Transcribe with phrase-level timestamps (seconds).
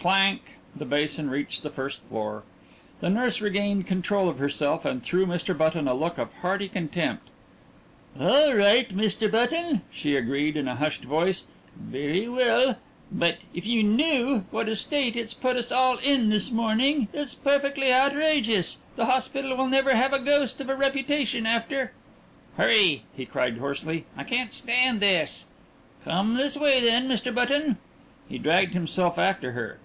[0.00, 0.42] Clank!
[0.76, 2.44] The basin reached the first floor.
[3.00, 5.58] The nurse regained control of herself, and threw Mr.
[5.58, 7.26] Button a look of hearty contempt.
[8.20, 9.28] "All right, Mr.
[9.28, 11.46] Button," she agreed in a hushed voice.
[11.76, 12.76] "Very well!
[13.10, 17.08] But if you knew what a state it's put us all in this morning!
[17.12, 18.78] It's perfectly outrageous!
[18.94, 21.90] The hospital will never have a ghost of a reputation after"
[22.56, 24.04] "Hurry!" he cried hoarsely.
[24.16, 25.46] "I can't stand this!"
[26.04, 27.34] "Come this way, then, Mr.
[27.34, 27.78] Button."
[28.28, 29.78] He dragged himself after her.